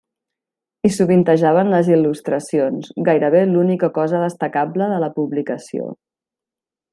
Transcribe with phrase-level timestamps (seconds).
[0.87, 5.93] Hi sovintejaven les il·lustracions, gairebé l'única cosa destacable de la publicació.